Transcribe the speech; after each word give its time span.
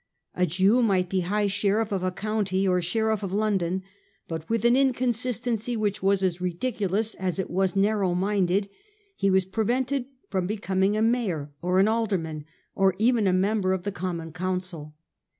A 0.33 0.47
Jew 0.47 0.81
might 0.81 1.09
be 1.09 1.19
high 1.19 1.45
sheriff 1.45 1.91
of 1.91 2.01
a 2.01 2.09
county, 2.11 2.67
or 2.67 2.81
Sheriff 2.81 3.21
of 3.21 3.31
London, 3.31 3.83
but 4.27 4.49
with 4.49 4.65
an 4.65 4.75
inconsistency 4.75 5.77
which 5.77 6.01
was 6.01 6.23
as 6.23 6.41
ridiculous 6.41 7.13
as 7.13 7.37
it 7.37 7.51
was 7.51 7.75
narrow 7.75 8.15
minded, 8.15 8.67
he 9.15 9.29
was 9.29 9.45
prevented 9.45 10.05
from 10.27 10.47
becoming 10.47 10.97
a 10.97 11.03
mayor, 11.03 11.51
an 11.61 11.87
alderman, 11.87 12.45
or 12.73 12.95
even 12.97 13.27
a 13.27 13.31
member 13.31 13.73
of 13.73 13.83
the 13.83 13.91
Common 13.91 14.33
Council. 14.33 14.95